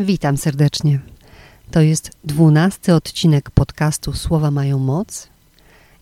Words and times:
Witam 0.00 0.36
serdecznie. 0.36 1.00
To 1.70 1.80
jest 1.80 2.10
dwunasty 2.24 2.94
odcinek 2.94 3.50
podcastu 3.50 4.12
Słowa 4.12 4.50
mają 4.50 4.78
moc. 4.78 5.28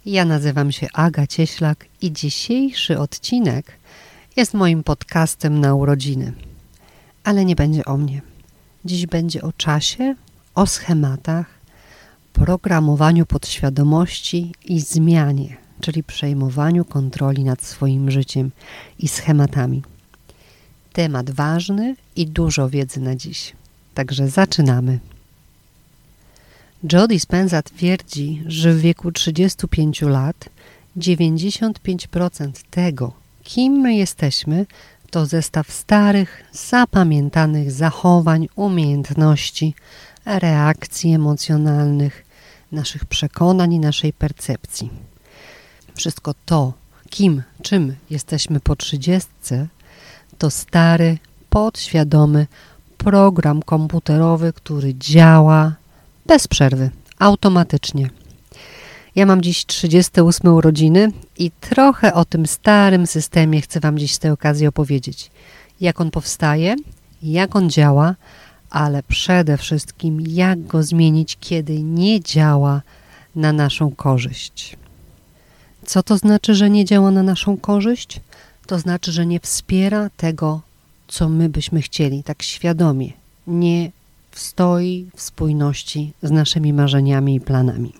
Ja 0.06 0.24
nazywam 0.24 0.72
się 0.72 0.87
Aga 0.93 1.27
Cieślak 1.27 1.87
i 2.03 2.12
dzisiejszy 2.12 2.98
odcinek 2.98 3.72
jest 4.37 4.54
moim 4.54 4.82
podcastem 4.82 5.61
na 5.61 5.74
urodziny. 5.74 6.32
Ale 7.24 7.45
nie 7.45 7.56
będzie 7.56 7.84
o 7.84 7.96
mnie. 7.96 8.22
Dziś 8.84 9.07
będzie 9.07 9.43
o 9.43 9.53
czasie, 9.53 10.15
o 10.55 10.67
schematach, 10.67 11.46
programowaniu 12.33 13.27
podświadomości 13.27 14.55
i 14.65 14.80
zmianie, 14.80 15.57
czyli 15.80 16.03
przejmowaniu 16.03 16.85
kontroli 16.85 17.45
nad 17.45 17.62
swoim 17.62 18.11
życiem 18.11 18.51
i 18.99 19.09
schematami. 19.09 19.83
Temat 20.93 21.30
ważny 21.30 21.96
i 22.17 22.27
dużo 22.27 22.69
wiedzy 22.69 23.01
na 23.01 23.17
dziś. 23.17 23.59
Także 23.99 24.29
zaczynamy. 24.29 24.98
Joe 26.93 27.09
Dispenza 27.09 27.62
twierdzi, 27.62 28.43
że 28.47 28.73
w 28.73 28.80
wieku 28.80 29.12
35 29.12 30.02
lat 30.02 30.48
95% 30.97 32.51
tego, 32.70 33.12
kim 33.42 33.73
my 33.73 33.95
jesteśmy, 33.95 34.66
to 35.11 35.27
zestaw 35.27 35.73
starych, 35.73 36.42
zapamiętanych 36.53 37.73
zachowań, 37.73 38.48
umiejętności, 38.56 39.75
reakcji 40.27 41.15
emocjonalnych, 41.15 42.25
naszych 42.73 43.05
przekonań 43.05 43.73
i 43.73 43.78
naszej 43.78 44.12
percepcji. 44.12 44.91
Wszystko 45.95 46.34
to, 46.47 46.73
kim, 47.11 47.42
czym 47.62 47.95
jesteśmy 48.11 48.61
po 48.61 48.77
trzydziestce, 48.77 49.67
to 50.39 50.51
stary, 50.51 51.19
podświadomy 51.51 52.47
program 52.98 53.62
komputerowy, 53.62 54.52
który 54.52 54.95
działa 54.95 55.73
bez 56.27 56.48
przerwy, 56.48 56.91
automatycznie. 57.19 58.11
Ja 59.17 59.27
mam 59.27 59.41
dziś 59.41 59.67
38 59.67 60.55
urodziny 60.55 61.12
i 61.39 61.50
trochę 61.61 62.14
o 62.14 62.25
tym 62.25 62.47
starym 62.47 63.06
systemie 63.06 63.61
chcę 63.61 63.81
Wam 63.81 63.98
dziś 63.98 64.14
z 64.14 64.19
tej 64.19 64.31
okazji 64.31 64.67
opowiedzieć. 64.67 65.31
Jak 65.81 66.00
on 66.00 66.11
powstaje, 66.11 66.77
jak 67.22 67.56
on 67.56 67.70
działa, 67.70 68.14
ale 68.70 69.03
przede 69.03 69.56
wszystkim 69.56 70.20
jak 70.20 70.67
go 70.67 70.83
zmienić, 70.83 71.37
kiedy 71.41 71.83
nie 71.83 72.20
działa 72.20 72.83
na 73.37 73.53
naszą 73.53 73.91
korzyść. 73.91 74.77
Co 75.84 76.03
to 76.03 76.19
znaczy, 76.19 76.55
że 76.55 76.70
nie 76.70 76.84
działa 76.84 77.11
na 77.11 77.22
naszą 77.22 77.56
korzyść? 77.56 78.20
To 78.67 78.78
znaczy, 78.78 79.12
że 79.12 79.27
nie 79.27 79.41
wspiera 79.41 80.11
tego, 80.17 80.61
co 81.09 81.28
my 81.28 81.48
byśmy 81.48 81.83
chcieli, 81.83 82.23
tak 82.23 82.42
świadomie. 82.42 83.12
Nie 83.47 83.91
stoi 84.33 85.06
w 85.17 85.23
spójności 85.23 86.12
z 86.23 86.31
naszymi 86.31 86.73
marzeniami 86.73 87.34
i 87.34 87.41
planami. 87.41 87.92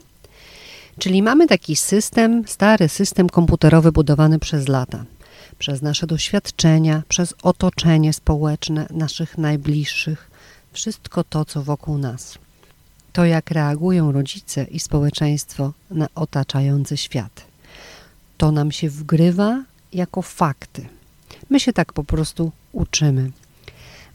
Czyli 0.99 1.23
mamy 1.23 1.47
taki 1.47 1.77
system, 1.77 2.45
stary 2.47 2.89
system 2.89 3.29
komputerowy 3.29 3.93
budowany 3.93 4.39
przez 4.39 4.69
lata, 4.69 5.05
przez 5.59 5.83
nasze 5.83 6.07
doświadczenia, 6.07 7.03
przez 7.09 7.35
otoczenie 7.43 8.13
społeczne 8.13 8.87
naszych 8.91 9.39
najbliższych, 9.39 10.31
wszystko 10.73 11.25
to, 11.25 11.45
co 11.45 11.63
wokół 11.63 11.99
nas. 11.99 12.39
To, 13.13 13.25
jak 13.25 13.51
reagują 13.51 14.13
rodzice 14.13 14.65
i 14.65 14.81
społeczeństwo 14.81 15.73
na 15.91 16.07
otaczający 16.15 16.97
świat. 16.97 17.45
To 18.37 18.53
nam 18.53 18.73
się 18.73 18.91
wgrywa 18.91 19.65
jako 19.93 20.23
fakty. 20.23 20.89
My 21.51 21.61
się 21.61 21.73
tak 21.73 21.93
po 21.93 22.05
prostu 22.05 22.53
uczymy. 22.79 23.31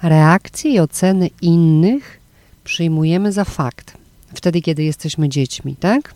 Reakcje 0.02 0.72
i 0.72 0.80
oceny 0.80 1.30
innych 1.42 2.20
przyjmujemy 2.64 3.32
za 3.32 3.46
fakt. 3.46 3.98
Wtedy, 4.34 4.62
kiedy 4.62 4.84
jesteśmy 4.84 5.30
dziećmi, 5.30 5.76
tak? 5.76 6.14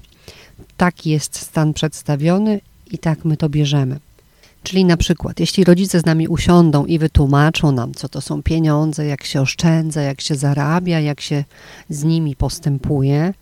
Taki 0.77 1.09
jest 1.09 1.39
stan 1.39 1.73
przedstawiony 1.73 2.61
i 2.91 2.97
tak 2.97 3.25
my 3.25 3.37
to 3.37 3.49
bierzemy. 3.49 3.99
Czyli 4.63 4.85
na 4.85 4.97
przykład, 4.97 5.39
jeśli 5.39 5.63
rodzice 5.63 5.99
z 5.99 6.05
nami 6.05 6.27
usiądą 6.27 6.85
i 6.85 6.99
wytłumaczą 6.99 7.71
nam, 7.71 7.93
co 7.93 8.09
to 8.09 8.21
są 8.21 8.43
pieniądze, 8.43 9.05
jak 9.05 9.23
się 9.23 9.41
oszczędza, 9.41 10.01
jak 10.01 10.21
się 10.21 10.35
zarabia, 10.35 10.99
jak 10.99 11.21
się 11.21 11.43
z 11.89 12.03
nimi 12.03 12.35
postępuje, 12.35 13.33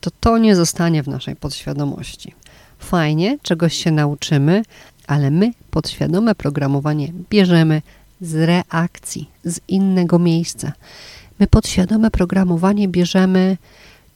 to 0.00 0.10
to 0.20 0.38
nie 0.38 0.56
zostanie 0.56 1.02
w 1.02 1.08
naszej 1.08 1.36
podświadomości. 1.36 2.34
Fajnie, 2.78 3.38
czegoś 3.42 3.74
się 3.74 3.90
nauczymy, 3.90 4.62
ale 5.06 5.30
my 5.30 5.52
podświadome 5.70 6.34
programowanie 6.34 7.12
bierzemy 7.30 7.82
z 8.24 8.34
reakcji, 8.34 9.30
z 9.44 9.60
innego 9.68 10.18
miejsca. 10.18 10.72
My 11.38 11.46
podświadome 11.46 12.10
programowanie 12.10 12.88
bierzemy, 12.88 13.56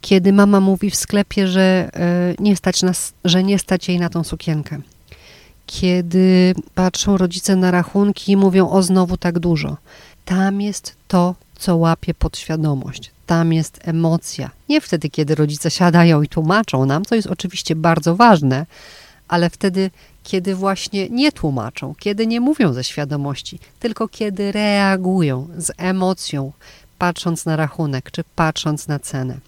kiedy 0.01 0.33
mama 0.33 0.61
mówi 0.61 0.91
w 0.91 0.97
sklepie, 0.97 1.49
że 1.49 1.91
e, 1.95 2.35
nie 2.39 2.57
stać, 2.57 2.83
nas, 2.83 3.13
że 3.25 3.43
nie 3.45 3.59
stać 3.59 3.89
jej 3.89 3.99
na 3.99 4.09
tą 4.09 4.25
sukienkę. 4.25 4.81
Kiedy 5.67 6.55
patrzą 6.75 7.17
rodzice 7.17 7.57
na 7.57 7.71
rachunki 7.71 8.33
i 8.33 8.37
mówią 8.37 8.71
o 8.71 8.83
znowu 8.83 9.17
tak 9.17 9.39
dużo. 9.39 9.77
Tam 10.25 10.61
jest 10.61 10.97
to, 11.09 11.35
co 11.59 11.77
łapie 11.77 12.15
podświadomość. 12.15 13.11
Tam 13.27 13.53
jest 13.53 13.81
emocja. 13.83 14.51
Nie 14.69 14.81
wtedy, 14.81 15.11
kiedy 15.11 15.35
rodzice 15.35 15.71
siadają 15.71 16.23
i 16.23 16.29
tłumaczą 16.29 16.87
nam, 16.87 17.05
co 17.05 17.15
jest 17.15 17.29
oczywiście 17.29 17.77
bardzo 17.77 18.17
ważne, 18.17 18.67
ale 19.29 19.51
wtedy, 19.51 19.91
kiedy 20.29 20.55
właśnie 20.55 21.09
nie 21.09 21.33
tłumaczą, 21.33 21.95
kiedy 21.99 22.27
nie 22.27 22.41
mówią 22.41 22.73
ze 22.73 22.85
świadomości, 22.85 23.59
tylko 23.81 24.09
kiedy 24.09 24.53
reagują 24.53 25.49
z 25.57 25.71
emocją, 25.77 26.53
patrząc 26.99 27.45
na 27.47 27.57
rachunek 27.57 28.11
czy 28.11 28.25
patrząc 28.37 28.89
na 28.89 28.99
cenę. 28.99 29.39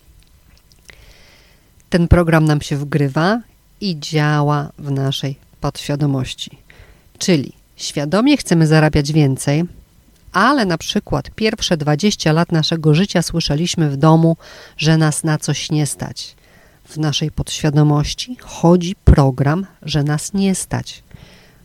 Ten 1.90 2.08
program 2.08 2.44
nam 2.44 2.60
się 2.60 2.76
wgrywa 2.76 3.40
i 3.80 4.00
działa 4.00 4.68
w 4.78 4.90
naszej 4.90 5.36
podświadomości. 5.60 6.58
Czyli 7.18 7.52
świadomie 7.76 8.36
chcemy 8.36 8.66
zarabiać 8.66 9.12
więcej, 9.12 9.64
ale 10.32 10.66
na 10.66 10.78
przykład 10.78 11.30
pierwsze 11.30 11.76
20 11.76 12.32
lat 12.32 12.52
naszego 12.52 12.94
życia 12.94 13.22
słyszeliśmy 13.22 13.90
w 13.90 13.96
domu, 13.96 14.36
że 14.76 14.96
nas 14.96 15.24
na 15.24 15.38
coś 15.38 15.70
nie 15.70 15.86
stać 15.86 16.36
w 16.90 16.98
naszej 16.98 17.30
podświadomości 17.30 18.36
chodzi 18.40 18.96
program, 19.04 19.66
że 19.82 20.02
nas 20.02 20.34
nie 20.34 20.54
stać. 20.54 21.02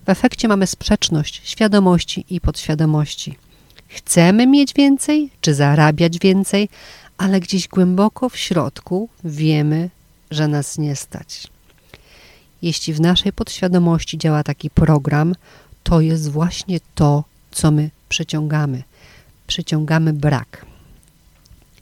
W 0.05 0.09
efekcie 0.09 0.47
mamy 0.47 0.67
sprzeczność 0.67 1.41
świadomości 1.43 2.25
i 2.29 2.41
podświadomości. 2.41 3.37
Chcemy 3.87 4.47
mieć 4.47 4.73
więcej, 4.73 5.29
czy 5.41 5.53
zarabiać 5.53 6.19
więcej, 6.19 6.69
ale 7.17 7.39
gdzieś 7.39 7.67
głęboko 7.67 8.29
w 8.29 8.37
środku 8.37 9.09
wiemy, 9.23 9.89
że 10.31 10.47
nas 10.47 10.77
nie 10.77 10.95
stać. 10.95 11.47
Jeśli 12.61 12.93
w 12.93 13.01
naszej 13.01 13.33
podświadomości 13.33 14.17
działa 14.17 14.43
taki 14.43 14.69
program, 14.69 15.35
to 15.83 16.01
jest 16.01 16.31
właśnie 16.31 16.79
to, 16.95 17.23
co 17.51 17.71
my 17.71 17.89
przyciągamy. 18.09 18.83
Przyciągamy 19.47 20.13
brak 20.13 20.65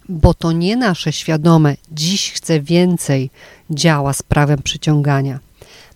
bo 0.10 0.34
to 0.34 0.52
nie 0.52 0.78
nasze 0.78 1.14
świadome 1.14 1.76
dziś 1.92 2.32
chcę 2.32 2.60
więcej 2.60 3.30
działa 3.70 4.14
z 4.14 4.24
prawem 4.24 4.62
przyciągania. 4.62 5.40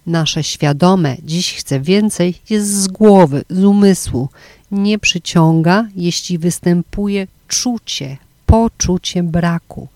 Nasze 0.05 0.43
świadome 0.43 1.17
dziś 1.23 1.53
chcę 1.53 1.79
więcej 1.79 2.35
jest 2.49 2.73
z 2.73 2.87
głowy, 2.87 3.43
z 3.49 3.63
umysłu. 3.63 4.29
Nie 4.71 4.99
przyciąga, 4.99 5.87
jeśli 5.95 6.37
występuje 6.37 7.27
czucie, 7.47 8.17
poczucie 8.45 9.23
braku. 9.23 9.87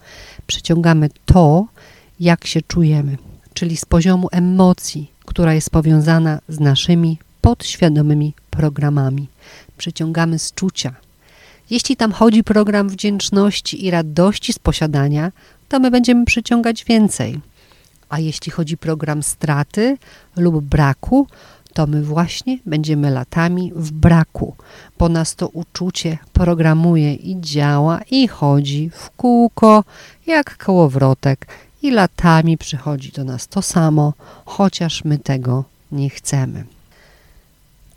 Przyciągamy 0.48 1.10
to, 1.26 1.66
jak 2.20 2.48
się 2.48 2.62
czujemy, 2.62 3.18
czyli 3.54 3.78
z 3.78 3.86
poziomu 3.86 4.28
emocji, 4.32 5.12
która 5.26 5.54
jest 5.54 5.70
powiązana 5.70 6.40
z 6.50 6.60
naszymi 6.60 7.18
podświadomymi 7.42 8.34
programami. 8.50 9.28
Przyciągamy 9.78 10.40
z 10.40 10.54
czucia, 10.54 10.96
jeśli 11.72 11.96
tam 11.96 12.12
chodzi 12.12 12.44
program 12.44 12.90
wdzięczności 12.90 13.86
i 13.86 13.92
radości 13.92 14.54
z 14.54 14.60
posiadania, 14.60 15.32
to 15.70 15.80
my 15.80 15.92
będziemy 15.92 16.26
przyciągać 16.26 16.86
więcej. 16.86 17.40
A 18.10 18.20
jeśli 18.20 18.52
chodzi 18.52 18.78
program 18.78 19.24
straty 19.24 19.98
lub 20.36 20.64
braku, 20.64 21.28
to 21.74 21.88
my 21.88 22.04
właśnie 22.04 22.58
będziemy 22.66 23.12
latami 23.12 23.72
w 23.76 23.92
braku, 23.92 24.56
bo 24.98 25.10
nas 25.10 25.36
to 25.36 25.48
uczucie 25.48 26.18
programuje 26.34 27.14
i 27.14 27.42
działa 27.42 28.00
i 28.12 28.28
chodzi 28.28 28.90
w 28.94 29.10
kółko 29.10 29.84
jak 30.28 30.58
kołowrotek 30.58 31.48
i 31.82 31.92
latami 31.92 32.58
przychodzi 32.58 33.12
do 33.12 33.24
nas 33.24 33.48
to 33.48 33.62
samo, 33.62 34.14
chociaż 34.46 35.04
my 35.04 35.20
tego 35.20 35.64
nie 35.92 36.10
chcemy. 36.10 36.64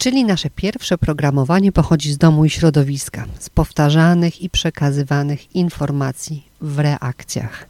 Czyli 0.04 0.24
nasze 0.24 0.50
pierwsze 0.50 0.98
programowanie 0.98 1.72
pochodzi 1.72 2.12
z 2.12 2.18
domu 2.18 2.44
i 2.44 2.50
środowiska, 2.50 3.26
z 3.38 3.50
powtarzanych 3.50 4.42
i 4.42 4.50
przekazywanych 4.50 5.56
informacji 5.56 6.42
w 6.60 6.78
reakcjach. 6.78 7.68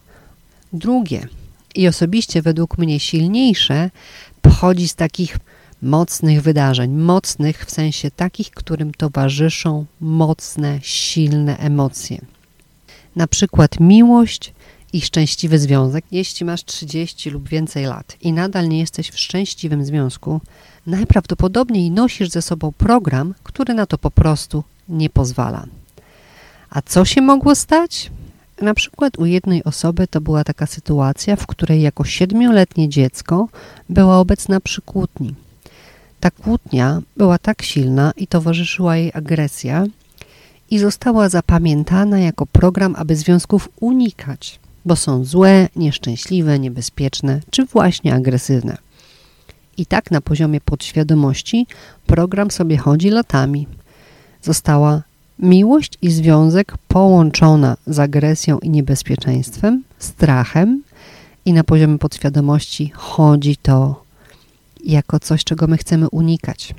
Drugie 0.73 1.27
i 1.75 1.87
osobiście 1.87 2.41
według 2.41 2.77
mnie 2.77 2.99
silniejsze 2.99 3.89
pochodzi 4.41 4.87
z 4.87 4.95
takich 4.95 5.37
mocnych 5.81 6.41
wydarzeń, 6.41 6.91
mocnych 6.91 7.65
w 7.65 7.71
sensie 7.71 8.11
takich, 8.11 8.51
którym 8.51 8.93
towarzyszą 8.93 9.85
mocne, 10.01 10.79
silne 10.81 11.57
emocje. 11.57 12.21
Na 13.15 13.27
przykład 13.27 13.79
miłość 13.79 14.53
i 14.93 15.01
szczęśliwy 15.01 15.59
związek. 15.59 16.05
Jeśli 16.11 16.45
masz 16.45 16.65
30 16.65 17.29
lub 17.29 17.49
więcej 17.49 17.85
lat 17.85 18.17
i 18.21 18.33
nadal 18.33 18.69
nie 18.69 18.79
jesteś 18.79 19.09
w 19.09 19.19
szczęśliwym 19.19 19.85
związku, 19.85 20.41
najprawdopodobniej 20.87 21.91
nosisz 21.91 22.29
ze 22.29 22.41
sobą 22.41 22.71
program, 22.71 23.33
który 23.43 23.73
na 23.73 23.85
to 23.85 23.97
po 23.97 24.11
prostu 24.11 24.63
nie 24.89 25.09
pozwala. 25.09 25.65
A 26.69 26.81
co 26.81 27.05
się 27.05 27.21
mogło 27.21 27.55
stać? 27.55 28.11
Na 28.61 28.73
przykład 28.73 29.19
u 29.19 29.25
jednej 29.25 29.63
osoby 29.63 30.07
to 30.07 30.21
była 30.21 30.43
taka 30.43 30.65
sytuacja, 30.65 31.35
w 31.35 31.47
której 31.47 31.81
jako 31.81 32.03
siedmioletnie 32.03 32.89
dziecko 32.89 33.47
była 33.89 34.19
obecna 34.19 34.59
przy 34.59 34.81
kłótni. 34.81 35.35
Ta 36.19 36.31
kłótnia 36.31 37.01
była 37.17 37.37
tak 37.37 37.61
silna 37.61 38.11
i 38.17 38.27
towarzyszyła 38.27 38.97
jej 38.97 39.11
agresja 39.13 39.85
i 40.71 40.79
została 40.79 41.29
zapamiętana 41.29 42.19
jako 42.19 42.45
program, 42.45 42.95
aby 42.97 43.15
związków 43.15 43.69
unikać, 43.79 44.59
bo 44.85 44.95
są 44.95 45.23
złe, 45.23 45.69
nieszczęśliwe, 45.75 46.59
niebezpieczne 46.59 47.41
czy 47.51 47.65
właśnie 47.65 48.13
agresywne. 48.13 48.84
I 49.77 49.85
tak 49.85 50.11
na 50.11 50.21
poziomie 50.21 50.61
podświadomości 50.61 51.67
program 52.05 52.51
sobie 52.51 52.77
chodzi 52.77 53.09
latami. 53.09 53.67
Została 54.41 55.01
miłość 55.39 55.97
i 56.01 56.11
związek 56.11 56.73
połączona 56.87 57.77
z 57.87 57.99
agresją 57.99 58.59
i 58.59 58.69
niebezpieczeństwem, 58.69 59.83
strachem 59.99 60.83
i 61.45 61.53
na 61.53 61.63
poziomie 61.63 61.97
podświadomości 61.97 62.91
chodzi 62.95 63.57
to 63.57 64.03
jako 64.85 65.19
coś, 65.19 65.43
czego 65.43 65.67
my 65.67 65.77
chcemy 65.77 66.09
unikać. 66.09 66.75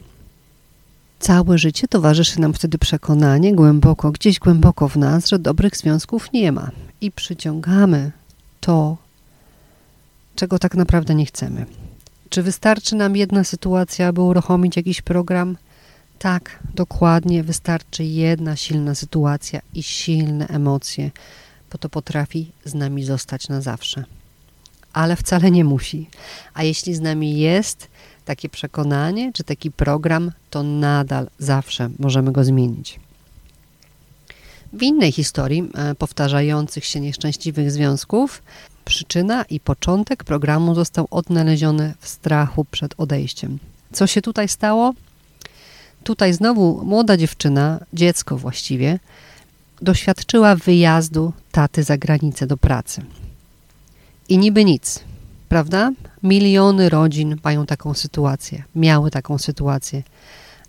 Całe 1.19 1.59
życie 1.59 1.89
towarzyszy 1.89 2.41
nam 2.41 2.55
wtedy 2.55 2.79
przekonanie 2.79 3.55
głęboko, 3.55 4.13
gdzieś 4.13 4.39
głęboko 4.39 4.89
w 4.89 4.97
nas, 4.97 5.29
że 5.29 5.39
dobrych 5.39 5.77
związków 5.77 6.33
nie 6.33 6.53
ma 6.53 6.71
i 7.01 7.11
przyciągamy 7.11 8.13
to, 8.61 8.97
czego 10.37 10.59
tak 10.59 10.75
naprawdę 10.75 11.15
nie 11.15 11.27
chcemy. 11.27 11.67
Czy 12.31 12.43
wystarczy 12.43 12.97
nam 12.97 13.17
jedna 13.17 13.45
sytuacja, 13.45 14.09
aby 14.09 14.21
uruchomić 14.21 14.77
jakiś 14.77 15.03
program? 15.03 15.57
Tak, 16.19 16.59
dokładnie, 16.75 17.43
wystarczy 17.43 18.05
jedna 18.05 18.57
silna 18.57 18.95
sytuacja 18.95 19.61
i 19.75 19.83
silne 19.83 20.47
emocje, 20.47 21.11
bo 21.73 21.79
to 21.79 21.89
potrafi 21.89 22.53
z 22.65 22.75
nami 22.75 23.05
zostać 23.05 23.49
na 23.49 23.61
zawsze. 23.61 24.05
Ale 24.93 25.17
wcale 25.17 25.51
nie 25.51 25.65
musi. 25.65 26.09
A 26.55 26.63
jeśli 26.63 26.95
z 26.95 27.01
nami 27.01 27.39
jest 27.39 27.89
takie 28.25 28.49
przekonanie 28.49 29.33
czy 29.33 29.45
taki 29.45 29.71
program, 29.71 30.33
to 30.51 30.63
nadal 30.63 31.31
zawsze 31.39 31.91
możemy 31.99 32.33
go 32.33 32.45
zmienić. 32.45 33.01
W 34.73 34.83
innej 34.83 35.13
historii 35.13 35.71
e, 35.75 35.95
powtarzających 35.95 36.85
się 36.85 37.01
nieszczęśliwych 37.01 37.73
związków 37.73 38.43
przyczyna 38.87 39.45
i 39.45 39.61
początek 39.61 40.25
programu 40.25 40.75
został 40.75 41.09
odnaleziony 41.11 41.95
w 42.01 42.09
strachu 42.09 42.65
przed 42.65 42.95
odejściem. 42.99 43.59
Co 43.93 44.07
się 44.07 44.23
tutaj 44.23 44.49
stało? 44.49 44.95
Tutaj 46.05 46.33
znowu 46.33 46.85
młoda 46.85 47.17
dziewczyna, 47.17 47.81
dziecko 47.93 48.37
właściwie, 48.37 48.99
doświadczyła 49.83 50.57
wyjazdu 50.57 51.33
taty 51.53 51.83
za 51.83 51.97
granicę 51.99 52.47
do 52.47 52.57
pracy. 52.57 53.03
I 54.29 54.39
niby 54.39 54.65
nic, 54.65 55.01
prawda? 55.49 55.91
Miliony 56.23 56.89
rodzin 56.89 57.37
mają 57.45 57.67
taką 57.67 57.95
sytuację, 57.95 58.63
miały 58.75 59.11
taką 59.11 59.39
sytuację, 59.39 60.03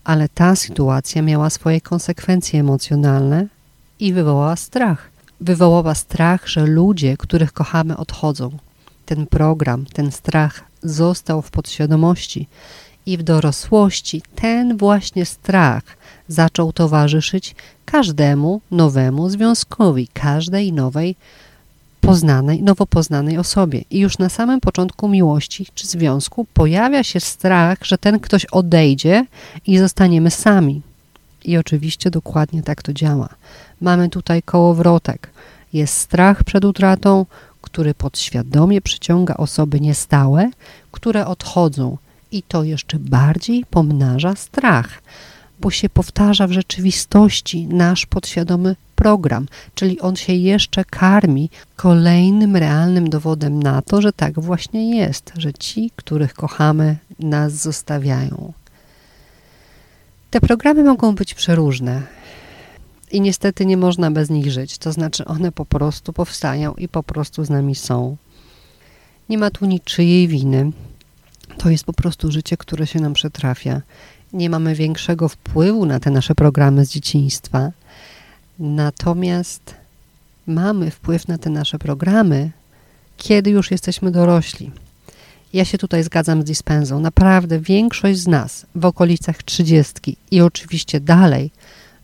ale 0.03 0.29
ta 0.29 0.55
sytuacja 0.55 1.21
miała 1.21 1.49
swoje 1.49 1.81
konsekwencje 1.81 2.59
emocjonalne 2.59 3.47
i 3.99 4.13
wywołała 4.13 4.55
strach. 4.55 5.16
Wywołała 5.41 5.95
strach, 5.95 6.47
że 6.47 6.65
ludzie, 6.65 7.17
których 7.17 7.53
kochamy, 7.53 7.97
odchodzą. 7.97 8.57
Ten 9.05 9.27
program, 9.27 9.85
ten 9.85 10.11
strach 10.11 10.63
został 10.83 11.41
w 11.41 11.51
podświadomości 11.51 12.47
i 13.05 13.17
w 13.17 13.23
dorosłości 13.23 14.21
ten 14.35 14.77
właśnie 14.77 15.25
strach 15.25 15.83
zaczął 16.27 16.73
towarzyszyć 16.73 17.55
każdemu 17.85 18.61
nowemu 18.71 19.29
związkowi, 19.29 20.07
każdej 20.13 20.73
nowej 20.73 21.15
poznanej, 22.01 22.63
nowo 22.63 22.85
poznanej 22.85 23.37
osobie. 23.37 23.83
I 23.91 23.99
już 23.99 24.17
na 24.17 24.29
samym 24.29 24.59
początku 24.59 25.07
miłości 25.07 25.65
czy 25.75 25.87
związku 25.87 26.45
pojawia 26.53 27.03
się 27.03 27.19
strach, 27.19 27.77
że 27.81 27.97
ten 27.97 28.19
ktoś 28.19 28.45
odejdzie 28.45 29.25
i 29.67 29.77
zostaniemy 29.77 30.31
sami. 30.31 30.81
I 31.45 31.57
oczywiście 31.57 32.11
dokładnie 32.11 32.63
tak 32.63 32.81
to 32.83 32.93
działa. 32.93 33.29
Mamy 33.81 34.09
tutaj 34.09 34.43
kołowrotek. 34.43 35.29
Jest 35.73 35.97
strach 35.97 36.43
przed 36.43 36.65
utratą, 36.65 37.25
który 37.61 37.93
podświadomie 37.93 38.81
przyciąga 38.81 39.33
osoby 39.37 39.79
niestałe, 39.79 40.51
które 40.91 41.27
odchodzą, 41.27 41.97
i 42.31 42.43
to 42.43 42.63
jeszcze 42.63 42.99
bardziej 42.99 43.65
pomnaża 43.69 44.35
strach, 44.35 45.01
bo 45.59 45.71
się 45.71 45.89
powtarza 45.89 46.47
w 46.47 46.51
rzeczywistości 46.51 47.67
nasz 47.67 48.05
podświadomy 48.05 48.75
program, 48.95 49.47
czyli 49.75 49.99
on 49.99 50.15
się 50.15 50.33
jeszcze 50.33 50.85
karmi 50.85 51.49
kolejnym 51.75 52.55
realnym 52.55 53.09
dowodem 53.09 53.63
na 53.63 53.81
to, 53.81 54.01
że 54.01 54.13
tak 54.13 54.39
właśnie 54.39 54.97
jest, 54.97 55.31
że 55.37 55.53
ci, 55.53 55.91
których 55.95 56.33
kochamy, 56.33 56.97
nas 57.19 57.53
zostawiają. 57.53 58.53
Te 60.31 60.41
programy 60.41 60.83
mogą 60.83 61.15
być 61.15 61.33
przeróżne 61.33 62.01
i 63.11 63.21
niestety 63.21 63.65
nie 63.65 63.77
można 63.77 64.11
bez 64.11 64.29
nich 64.29 64.51
żyć, 64.51 64.77
to 64.77 64.91
znaczy 64.91 65.25
one 65.25 65.51
po 65.51 65.65
prostu 65.65 66.13
powstają 66.13 66.73
i 66.73 66.87
po 66.87 67.03
prostu 67.03 67.45
z 67.45 67.49
nami 67.49 67.75
są. 67.75 68.17
Nie 69.29 69.37
ma 69.37 69.51
tu 69.51 69.65
niczyjej 69.65 70.27
winy, 70.27 70.71
to 71.57 71.69
jest 71.69 71.83
po 71.83 71.93
prostu 71.93 72.31
życie, 72.31 72.57
które 72.57 72.87
się 72.87 72.99
nam 72.99 73.13
przytrafia. 73.13 73.81
Nie 74.33 74.49
mamy 74.49 74.75
większego 74.75 75.29
wpływu 75.29 75.85
na 75.85 75.99
te 75.99 76.11
nasze 76.11 76.35
programy 76.35 76.85
z 76.85 76.89
dzieciństwa. 76.89 77.71
Natomiast 78.59 79.75
mamy 80.47 80.91
wpływ 80.91 81.27
na 81.27 81.37
te 81.37 81.49
nasze 81.49 81.79
programy, 81.79 82.51
kiedy 83.17 83.49
już 83.49 83.71
jesteśmy 83.71 84.11
dorośli. 84.11 84.71
Ja 85.53 85.65
się 85.65 85.77
tutaj 85.77 86.03
zgadzam 86.03 86.41
z 86.41 86.45
dispensą. 86.45 86.99
Naprawdę 86.99 87.59
większość 87.59 88.19
z 88.19 88.27
nas 88.27 88.65
w 88.75 88.85
okolicach 88.85 89.43
trzydziestki 89.43 90.17
i 90.31 90.41
oczywiście 90.41 90.99
dalej 90.99 91.51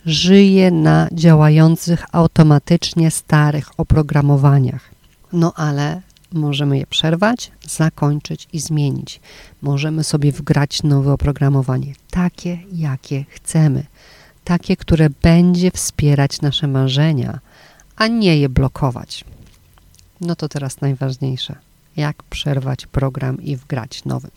żyje 0.06 0.72
na 0.72 1.08
działających 1.12 2.06
automatycznie 2.12 3.12
starych 3.12 3.80
oprogramowaniach. 3.80 4.90
No 5.34 5.54
ale 5.56 6.02
Możemy 6.34 6.78
je 6.78 6.88
przerwać, 6.88 7.52
zakończyć 7.68 8.48
i 8.54 8.60
zmienić. 8.60 9.20
Możemy 9.62 10.04
sobie 10.04 10.32
wgrać 10.32 10.84
nowe 10.84 11.14
oprogramowanie, 11.14 11.94
takie 12.10 12.58
jakie 12.72 13.26
chcemy, 13.30 13.86
takie, 14.44 14.78
które 14.78 15.10
będzie 15.10 15.72
wspierać 15.72 16.42
nasze 16.42 16.68
marzenia, 16.68 17.40
a 17.96 18.08
nie 18.08 18.38
je 18.38 18.50
blokować. 18.50 19.26
No 20.22 20.36
to 20.36 20.50
teraz 20.50 20.82
najważniejsze. 20.82 21.56
Jak 21.98 22.24
przerwać 22.24 22.86
program 22.86 23.42
i 23.42 23.56
wgrać 23.56 24.06
nowy? 24.06 24.30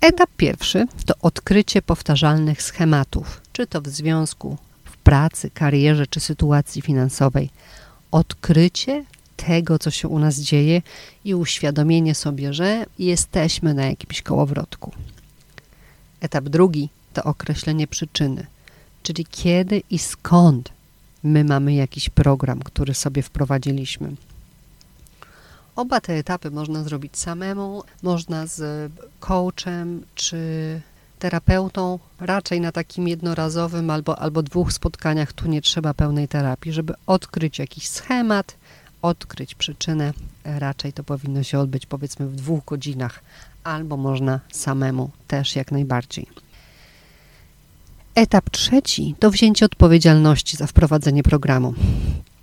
Etap 0.00 0.30
pierwszy 0.36 0.86
to 1.06 1.14
odkrycie 1.22 1.82
powtarzalnych 1.82 2.62
schematów, 2.62 3.40
czy 3.52 3.66
to 3.66 3.80
w 3.80 3.88
związku, 3.88 4.56
w 4.84 4.96
pracy, 4.96 5.50
karierze 5.50 6.06
czy 6.06 6.20
sytuacji 6.20 6.82
finansowej. 6.82 7.50
Odkrycie 8.10 9.04
tego, 9.36 9.78
co 9.78 9.90
się 9.90 10.08
u 10.08 10.18
nas 10.18 10.36
dzieje 10.36 10.82
i 11.24 11.34
uświadomienie 11.34 12.14
sobie, 12.14 12.54
że 12.54 12.86
jesteśmy 12.98 13.74
na 13.74 13.86
jakimś 13.86 14.22
kołowrotku. 14.22 14.92
Etap 16.20 16.44
drugi 16.44 16.88
to 17.12 17.24
określenie 17.24 17.86
przyczyny, 17.86 18.46
czyli 19.02 19.26
kiedy 19.30 19.82
i 19.90 19.98
skąd 19.98 20.72
my 21.22 21.44
mamy 21.44 21.74
jakiś 21.74 22.08
program, 22.08 22.62
który 22.62 22.94
sobie 22.94 23.22
wprowadziliśmy. 23.22 24.16
Oba 25.78 26.00
te 26.00 26.12
etapy 26.12 26.50
można 26.50 26.82
zrobić 26.84 27.16
samemu, 27.16 27.82
można 28.02 28.46
z 28.46 28.92
coachem 29.20 30.02
czy 30.14 30.40
terapeutą, 31.18 31.98
raczej 32.20 32.60
na 32.60 32.72
takim 32.72 33.08
jednorazowym 33.08 33.90
albo, 33.90 34.18
albo 34.18 34.42
dwóch 34.42 34.72
spotkaniach. 34.72 35.32
Tu 35.32 35.48
nie 35.48 35.62
trzeba 35.62 35.94
pełnej 35.94 36.28
terapii, 36.28 36.72
żeby 36.72 36.94
odkryć 37.06 37.58
jakiś 37.58 37.88
schemat, 37.88 38.56
odkryć 39.02 39.54
przyczynę, 39.54 40.12
raczej 40.44 40.92
to 40.92 41.04
powinno 41.04 41.42
się 41.42 41.58
odbyć 41.58 41.86
powiedzmy 41.86 42.26
w 42.26 42.36
dwóch 42.36 42.64
godzinach, 42.64 43.20
albo 43.64 43.96
można 43.96 44.40
samemu 44.52 45.10
też 45.28 45.56
jak 45.56 45.72
najbardziej. 45.72 46.26
Etap 48.14 48.50
trzeci 48.50 49.14
to 49.18 49.30
wzięcie 49.30 49.66
odpowiedzialności 49.66 50.56
za 50.56 50.66
wprowadzenie 50.66 51.22
programu. 51.22 51.74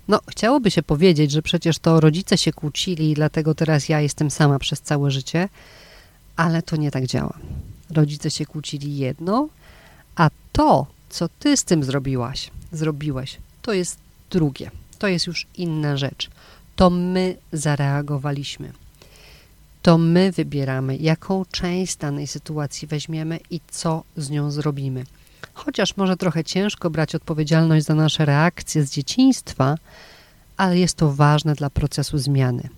No, 0.08 0.20
chciałoby 0.30 0.70
się 0.70 0.82
powiedzieć, 0.82 1.30
że 1.30 1.42
przecież 1.42 1.78
to 1.78 2.00
rodzice 2.00 2.38
się 2.38 2.52
kłócili, 2.52 3.14
dlatego 3.14 3.54
teraz 3.54 3.88
ja 3.88 4.00
jestem 4.00 4.30
sama 4.30 4.58
przez 4.58 4.80
całe 4.80 5.10
życie, 5.10 5.48
ale 6.36 6.62
to 6.62 6.76
nie 6.76 6.90
tak 6.90 7.06
działa. 7.06 7.38
Rodzice 7.90 8.30
się 8.30 8.46
kłócili 8.46 8.96
jedno, 8.96 9.48
a 10.16 10.30
to, 10.52 10.86
co 11.08 11.28
ty 11.28 11.56
z 11.56 11.64
tym 11.64 11.84
zrobiłaś, 11.84 12.50
zrobiłeś, 12.72 13.38
to 13.62 13.72
jest 13.72 13.98
drugie. 14.30 14.70
To 14.98 15.08
jest 15.08 15.26
już 15.26 15.46
inna 15.56 15.96
rzecz. 15.96 16.30
To 16.76 16.90
my 16.90 17.36
zareagowaliśmy. 17.52 18.72
To 19.82 19.98
my 19.98 20.32
wybieramy, 20.32 20.96
jaką 20.96 21.44
część 21.50 21.96
danej 21.96 22.26
sytuacji 22.26 22.88
weźmiemy 22.88 23.40
i 23.50 23.60
co 23.70 24.02
z 24.16 24.30
nią 24.30 24.50
zrobimy. 24.50 25.04
Chociaż 25.56 25.96
może 25.96 26.16
trochę 26.16 26.44
ciężko 26.44 26.90
brać 26.90 27.14
odpowiedzialność 27.14 27.86
za 27.86 27.94
nasze 27.94 28.24
reakcje 28.24 28.84
z 28.84 28.90
dzieciństwa, 28.90 29.74
ale 30.56 30.78
jest 30.78 30.96
to 30.96 31.12
ważne 31.12 31.54
dla 31.54 31.70
procesu 31.70 32.18
zmiany. 32.18 32.68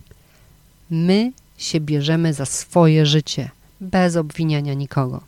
My 0.89 1.31
się 1.57 1.79
bierzemy 1.79 2.33
za 2.33 2.45
swoje 2.45 3.05
życie, 3.05 3.49
bez 3.81 4.15
obwiniania 4.15 4.73
nikogo. 4.73 5.21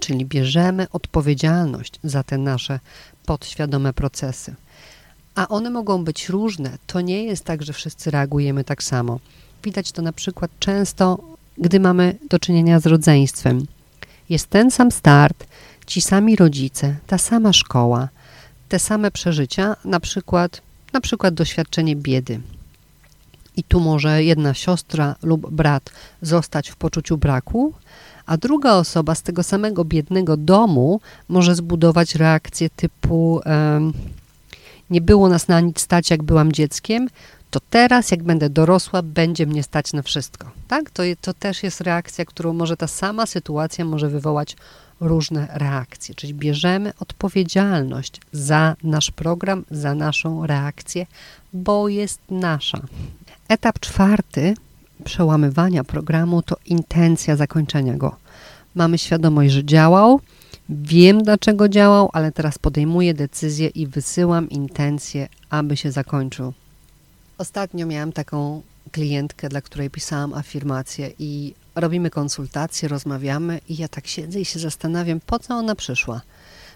Czyli 0.00 0.24
bierzemy 0.24 0.86
odpowiedzialność 0.92 2.00
za 2.04 2.22
te 2.22 2.38
nasze 2.38 2.80
podświadome 3.26 3.92
procesy. 3.92 4.54
A 5.34 5.48
one 5.48 5.70
mogą 5.70 6.04
być 6.04 6.28
różne. 6.28 6.78
To 6.86 7.00
nie 7.00 7.24
jest 7.24 7.44
tak, 7.44 7.62
że 7.62 7.72
wszyscy 7.72 8.10
reagujemy 8.10 8.64
tak 8.64 8.82
samo. 8.82 9.20
Widać 9.64 9.92
to 9.92 10.02
na 10.02 10.12
przykład 10.12 10.50
często, 10.58 11.18
gdy 11.58 11.80
mamy 11.80 12.18
do 12.30 12.38
czynienia 12.38 12.80
z 12.80 12.86
rodzeństwem. 12.86 13.66
Jest 14.28 14.46
ten 14.46 14.70
sam 14.70 14.90
start, 14.90 15.46
ci 15.88 16.00
sami 16.00 16.36
rodzice, 16.36 16.96
ta 17.06 17.18
sama 17.18 17.52
szkoła, 17.52 18.08
te 18.68 18.78
same 18.78 19.10
przeżycia, 19.10 19.76
na 19.84 20.00
przykład, 20.00 20.62
na 20.92 21.00
przykład 21.00 21.34
doświadczenie 21.34 21.96
biedy. 21.96 22.40
I 23.56 23.64
tu 23.64 23.80
może 23.80 24.24
jedna 24.24 24.54
siostra 24.54 25.14
lub 25.22 25.50
brat 25.50 25.90
zostać 26.22 26.68
w 26.68 26.76
poczuciu 26.76 27.18
braku, 27.18 27.72
a 28.26 28.36
druga 28.36 28.72
osoba 28.72 29.14
z 29.14 29.22
tego 29.22 29.42
samego 29.42 29.84
biednego 29.84 30.36
domu 30.36 31.00
może 31.28 31.54
zbudować 31.54 32.14
reakcję 32.14 32.70
typu 32.70 33.40
um, 33.46 33.92
nie 34.90 35.00
było 35.00 35.28
nas 35.28 35.48
na 35.48 35.60
nic 35.60 35.80
stać, 35.80 36.10
jak 36.10 36.22
byłam 36.22 36.52
dzieckiem, 36.52 37.08
to 37.50 37.60
teraz, 37.70 38.10
jak 38.10 38.22
będę 38.22 38.50
dorosła, 38.50 39.02
będzie 39.02 39.46
mnie 39.46 39.62
stać 39.62 39.92
na 39.92 40.02
wszystko. 40.02 40.50
Tak? 40.68 40.90
To, 40.90 41.02
to 41.20 41.34
też 41.34 41.62
jest 41.62 41.80
reakcja, 41.80 42.24
którą 42.24 42.52
może 42.52 42.76
ta 42.76 42.86
sama 42.86 43.26
sytuacja 43.26 43.84
może 43.84 44.08
wywołać 44.08 44.56
różne 45.00 45.48
reakcje. 45.50 46.14
Czyli 46.14 46.34
bierzemy 46.34 46.92
odpowiedzialność 47.00 48.20
za 48.32 48.76
nasz 48.82 49.10
program, 49.10 49.64
za 49.70 49.94
naszą 49.94 50.46
reakcję, 50.46 51.06
bo 51.52 51.88
jest 51.88 52.20
nasza. 52.30 52.80
Etap 53.48 53.80
czwarty 53.80 54.54
przełamywania 55.04 55.84
programu 55.84 56.42
to 56.42 56.56
intencja 56.66 57.36
zakończenia 57.36 57.96
go. 57.96 58.16
Mamy 58.74 58.98
świadomość, 58.98 59.52
że 59.52 59.64
działał, 59.64 60.20
wiem 60.68 61.22
dlaczego 61.22 61.68
działał, 61.68 62.10
ale 62.12 62.32
teraz 62.32 62.58
podejmuję 62.58 63.14
decyzję 63.14 63.68
i 63.68 63.86
wysyłam 63.86 64.50
intencję, 64.50 65.28
aby 65.50 65.76
się 65.76 65.92
zakończył. 65.92 66.52
Ostatnio 67.38 67.86
miałam 67.86 68.12
taką 68.12 68.62
klientkę, 68.92 69.48
dla 69.48 69.60
której 69.60 69.90
pisałam 69.90 70.34
afirmację 70.34 71.10
i 71.18 71.54
robimy 71.80 72.10
konsultacje, 72.10 72.88
rozmawiamy 72.88 73.60
i 73.68 73.76
ja 73.76 73.88
tak 73.88 74.06
siedzę 74.06 74.40
i 74.40 74.44
się 74.44 74.58
zastanawiam, 74.58 75.20
po 75.20 75.38
co 75.38 75.54
ona 75.54 75.74
przyszła. 75.74 76.20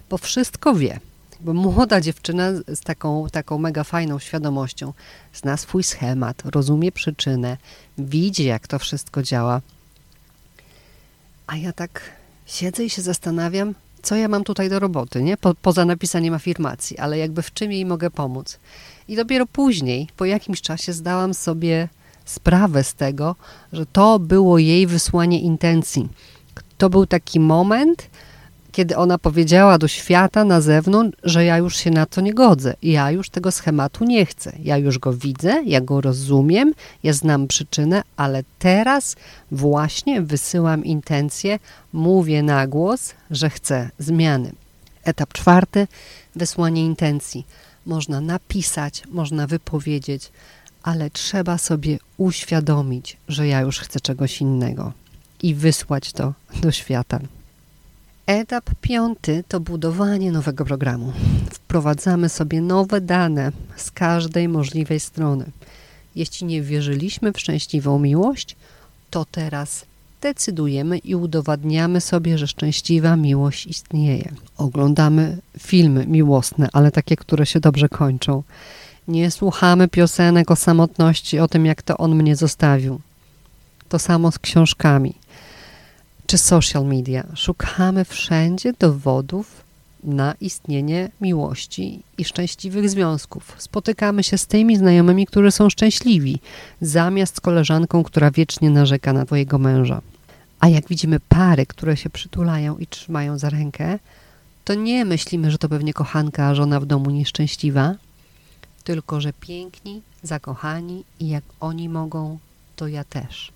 Bo 0.09 0.17
wszystko 0.17 0.75
wie. 0.75 0.99
Bo 1.39 1.53
młoda 1.53 2.01
dziewczyna 2.01 2.51
z 2.67 2.81
taką, 2.81 3.27
taką 3.31 3.57
mega 3.57 3.83
fajną 3.83 4.19
świadomością 4.19 4.93
zna 5.33 5.57
swój 5.57 5.83
schemat, 5.83 6.41
rozumie 6.45 6.91
przyczynę, 6.91 7.57
widzi 7.97 8.43
jak 8.43 8.67
to 8.67 8.79
wszystko 8.79 9.23
działa. 9.23 9.61
A 11.47 11.57
ja 11.57 11.73
tak 11.73 12.01
siedzę 12.45 12.83
i 12.83 12.89
się 12.89 13.01
zastanawiam, 13.01 13.75
co 14.01 14.15
ja 14.15 14.27
mam 14.27 14.43
tutaj 14.43 14.69
do 14.69 14.79
roboty, 14.79 15.23
nie? 15.23 15.37
Po, 15.37 15.53
poza 15.53 15.85
napisaniem 15.85 16.33
afirmacji, 16.33 16.97
ale 16.97 17.17
jakby 17.17 17.41
w 17.41 17.53
czym 17.53 17.71
jej 17.71 17.85
mogę 17.85 18.11
pomóc. 18.11 18.59
I 19.07 19.15
dopiero 19.15 19.45
później, 19.45 20.07
po 20.17 20.25
jakimś 20.25 20.61
czasie, 20.61 20.93
zdałam 20.93 21.33
sobie 21.33 21.89
sprawę 22.25 22.83
z 22.83 22.93
tego, 22.93 23.35
że 23.73 23.85
to 23.85 24.19
było 24.19 24.57
jej 24.57 24.87
wysłanie 24.87 25.39
intencji. 25.41 26.09
To 26.77 26.89
był 26.89 27.05
taki 27.05 27.39
moment, 27.39 28.09
kiedy 28.73 28.97
ona 28.97 29.17
powiedziała 29.17 29.77
do 29.77 29.87
świata 29.87 30.43
na 30.45 30.61
zewnątrz, 30.61 31.17
że 31.23 31.45
ja 31.45 31.57
już 31.57 31.77
się 31.77 31.91
na 31.91 32.05
to 32.05 32.21
nie 32.21 32.33
godzę, 32.33 32.73
ja 32.83 33.11
już 33.11 33.29
tego 33.29 33.51
schematu 33.51 34.05
nie 34.05 34.25
chcę, 34.25 34.53
ja 34.63 34.77
już 34.77 34.99
go 34.99 35.13
widzę, 35.13 35.63
ja 35.65 35.81
go 35.81 36.01
rozumiem, 36.01 36.73
ja 37.03 37.13
znam 37.13 37.47
przyczynę, 37.47 38.03
ale 38.17 38.43
teraz 38.59 39.15
właśnie 39.51 40.21
wysyłam 40.21 40.85
intencję, 40.85 41.59
mówię 41.93 42.43
na 42.43 42.67
głos, 42.67 43.13
że 43.31 43.49
chcę 43.49 43.89
zmiany. 43.99 44.51
Etap 45.03 45.33
czwarty 45.33 45.87
wysłanie 46.35 46.85
intencji. 46.85 47.45
Można 47.85 48.21
napisać, 48.21 49.03
można 49.11 49.47
wypowiedzieć, 49.47 50.31
ale 50.83 51.09
trzeba 51.09 51.57
sobie 51.57 51.99
uświadomić, 52.17 53.17
że 53.27 53.47
ja 53.47 53.61
już 53.61 53.79
chcę 53.79 53.99
czegoś 53.99 54.41
innego 54.41 54.93
i 55.41 55.55
wysłać 55.55 56.13
to 56.13 56.33
do 56.61 56.71
świata. 56.71 57.19
Etap 58.25 58.69
piąty 58.81 59.43
to 59.47 59.59
budowanie 59.59 60.31
nowego 60.31 60.65
programu. 60.65 61.13
Wprowadzamy 61.51 62.29
sobie 62.29 62.61
nowe 62.61 63.01
dane 63.01 63.51
z 63.75 63.91
każdej 63.91 64.47
możliwej 64.47 64.99
strony. 64.99 65.45
Jeśli 66.15 66.47
nie 66.47 66.61
wierzyliśmy 66.61 67.33
w 67.33 67.39
szczęśliwą 67.39 67.99
miłość, 67.99 68.55
to 69.09 69.25
teraz 69.25 69.85
decydujemy 70.21 70.97
i 70.97 71.15
udowadniamy 71.15 72.01
sobie, 72.01 72.37
że 72.37 72.47
szczęśliwa 72.47 73.15
miłość 73.15 73.67
istnieje. 73.67 74.31
Oglądamy 74.57 75.37
filmy 75.59 76.07
miłosne, 76.07 76.69
ale 76.73 76.91
takie, 76.91 77.15
które 77.15 77.45
się 77.45 77.59
dobrze 77.59 77.89
kończą. 77.89 78.43
Nie 79.07 79.31
słuchamy 79.31 79.87
piosenek 79.87 80.51
o 80.51 80.55
samotności, 80.55 81.39
o 81.39 81.47
tym, 81.47 81.65
jak 81.65 81.81
to 81.81 81.97
on 81.97 82.15
mnie 82.15 82.35
zostawił. 82.35 82.99
To 83.89 83.99
samo 83.99 84.31
z 84.31 84.39
książkami 84.39 85.13
czy 86.27 86.37
social 86.37 86.85
media. 86.85 87.23
Szukamy 87.35 88.05
wszędzie 88.05 88.73
dowodów 88.79 89.63
na 90.03 90.33
istnienie 90.41 91.09
miłości 91.21 91.99
i 92.17 92.25
szczęśliwych 92.25 92.89
związków. 92.89 93.55
Spotykamy 93.57 94.23
się 94.23 94.37
z 94.37 94.47
tymi 94.47 94.77
znajomymi, 94.77 95.25
którzy 95.25 95.51
są 95.51 95.69
szczęśliwi, 95.69 96.39
zamiast 96.81 97.35
z 97.35 97.39
koleżanką, 97.39 98.03
która 98.03 98.31
wiecznie 98.31 98.69
narzeka 98.69 99.13
na 99.13 99.25
twojego 99.25 99.57
męża. 99.57 100.01
A 100.59 100.69
jak 100.69 100.87
widzimy 100.87 101.19
pary, 101.19 101.65
które 101.65 101.97
się 101.97 102.09
przytulają 102.09 102.77
i 102.77 102.87
trzymają 102.87 103.37
za 103.37 103.49
rękę, 103.49 103.99
to 104.65 104.73
nie 104.73 105.05
myślimy, 105.05 105.51
że 105.51 105.57
to 105.57 105.69
pewnie 105.69 105.93
kochanka, 105.93 106.47
a 106.47 106.55
żona 106.55 106.79
w 106.79 106.85
domu 106.85 107.09
nieszczęśliwa, 107.09 107.95
tylko 108.83 109.21
że 109.21 109.33
piękni, 109.33 110.01
zakochani 110.23 111.03
i 111.19 111.27
jak 111.27 111.43
oni 111.59 111.89
mogą, 111.89 112.37
to 112.75 112.87
ja 112.87 113.03
też. 113.03 113.51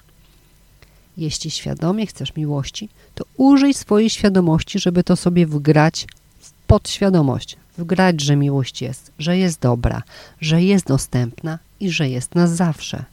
Jeśli 1.17 1.51
świadomie 1.51 2.07
chcesz 2.07 2.35
miłości, 2.35 2.89
to 3.15 3.25
użyj 3.37 3.73
swojej 3.73 4.09
świadomości, 4.09 4.79
żeby 4.79 5.03
to 5.03 5.15
sobie 5.15 5.47
wgrać 5.47 6.07
w 6.39 6.51
podświadomość. 6.67 7.57
Wgrać, 7.77 8.21
że 8.21 8.35
miłość 8.35 8.81
jest, 8.81 9.11
że 9.19 9.37
jest 9.37 9.59
dobra, 9.59 10.03
że 10.41 10.63
jest 10.63 10.87
dostępna 10.87 11.59
i 11.79 11.91
że 11.91 12.09
jest 12.09 12.35
na 12.35 12.47
zawsze. 12.47 13.05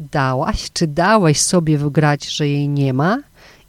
Dałaś, 0.00 0.70
czy 0.72 0.86
dałeś 0.86 1.40
sobie 1.40 1.78
wgrać, 1.78 2.30
że 2.30 2.48
jej 2.48 2.68
nie 2.68 2.92
ma 2.92 3.18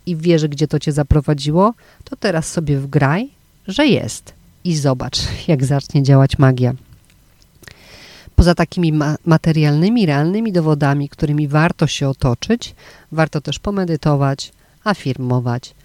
i 0.05 0.15
wiesz, 0.15 0.47
gdzie 0.47 0.67
to 0.67 0.79
cię 0.79 0.91
zaprowadziło, 0.91 1.73
to 2.03 2.15
teraz 2.15 2.51
sobie 2.51 2.79
wgraj, 2.79 3.29
że 3.67 3.87
jest 3.87 4.33
i 4.63 4.77
zobacz, 4.77 5.19
jak 5.47 5.65
zacznie 5.65 6.03
działać 6.03 6.37
magia. 6.37 6.73
Poza 8.39 8.55
takimi 8.55 8.91
ma 8.91 9.15
materialnymi, 9.25 10.05
realnymi 10.05 10.51
dowodami, 10.51 11.09
którymi 11.09 11.47
warto 11.47 11.87
się 11.87 12.09
otoczyć, 12.09 12.75
warto 13.11 13.41
też 13.41 13.59
pomedytować, 13.59 14.51
afirmować, 14.83 15.75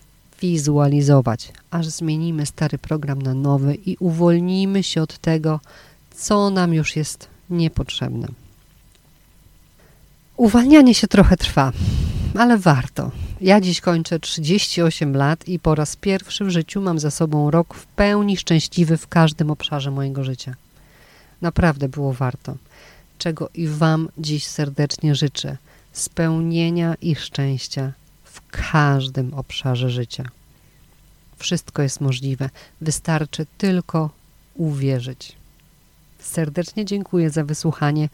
wizualizować, 0.42 1.52
aż 1.70 1.86
zmienimy 1.86 2.46
stary 2.46 2.78
program 2.78 3.22
na 3.22 3.34
nowy 3.34 3.74
i 3.74 3.96
uwolnimy 4.00 4.82
się 4.82 5.02
od 5.02 5.18
tego, 5.18 5.60
co 6.16 6.50
nam 6.50 6.74
już 6.74 6.96
jest 6.96 7.28
niepotrzebne. 7.50 8.28
Uwalnianie 10.36 10.94
się 10.94 11.08
trochę 11.08 11.36
trwa, 11.36 11.72
ale 12.38 12.58
warto. 12.58 13.10
Ja 13.40 13.60
dziś 13.60 13.80
kończę 13.80 14.20
38 14.20 15.16
lat 15.16 15.48
i 15.48 15.58
po 15.58 15.74
raz 15.74 15.96
pierwszy 15.96 16.44
w 16.44 16.50
życiu 16.50 16.80
mam 16.80 16.98
za 16.98 17.10
sobą 17.10 17.50
rok 17.50 17.74
w 17.74 17.86
pełni 17.86 18.36
szczęśliwy 18.36 18.96
w 18.96 19.08
każdym 19.08 19.50
obszarze 19.50 19.90
mojego 19.90 20.24
życia. 20.24 20.54
Naprawdę 21.42 21.88
było 21.88 22.12
warto. 22.12 22.56
Czego 23.18 23.48
i 23.54 23.68
Wam 23.68 24.08
dziś 24.18 24.46
serdecznie 24.46 25.14
życzę. 25.14 25.56
Spełnienia 25.92 26.94
i 27.00 27.14
szczęścia 27.14 27.92
w 28.24 28.40
każdym 28.50 29.34
obszarze 29.34 29.90
życia. 29.90 30.24
Wszystko 31.36 31.82
jest 31.82 32.00
możliwe. 32.00 32.50
Wystarczy 32.80 33.46
tylko 33.58 34.10
uwierzyć. 34.54 35.36
Serdecznie 36.18 36.84
dziękuję 36.84 37.30
za 37.30 37.44
wysłuchanie. 37.44 38.08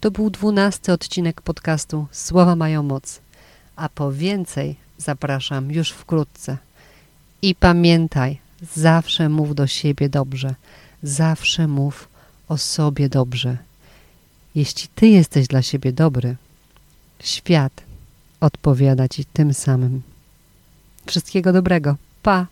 To 0.00 0.10
był 0.10 0.30
dwunasty 0.30 0.92
odcinek 0.92 1.40
podcastu 1.40 2.06
Słowa 2.12 2.56
mają 2.56 2.82
moc. 2.82 3.20
A 3.76 3.88
po 3.88 4.12
więcej 4.12 4.76
zapraszam 4.98 5.72
już 5.72 5.90
wkrótce. 5.90 6.56
I 7.42 7.54
pamiętaj, 7.54 8.38
zawsze 8.76 9.28
mów 9.28 9.54
do 9.54 9.66
siebie 9.66 10.08
dobrze. 10.08 10.54
Zawsze 11.02 11.66
mów 11.66 12.08
o 12.50 12.58
sobie 12.58 13.08
dobrze. 13.08 13.56
Jeśli 14.54 14.88
Ty 14.94 15.08
jesteś 15.08 15.46
dla 15.46 15.62
siebie 15.62 15.92
dobry, 15.92 16.36
świat 17.20 17.82
odpowiada 18.40 19.08
Ci 19.08 19.24
tym 19.24 19.54
samym. 19.54 20.02
Wszystkiego 21.06 21.52
dobrego. 21.52 21.96
Pa! 22.22 22.46